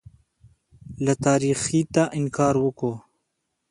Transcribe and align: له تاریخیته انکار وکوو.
له 1.05 1.13
تاریخیته 1.25 2.03
انکار 2.19 2.55
وکوو. 2.59 2.93